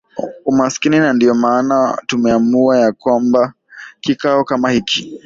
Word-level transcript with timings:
umaskini 0.45 0.99
na 0.99 1.13
ndiyo 1.13 1.35
maana 1.35 2.01
tumeamua 2.07 2.79
ya 2.79 2.91
kwamba 2.91 3.53
kikao 4.01 4.43
kama 4.43 4.69
hiki 4.71 5.19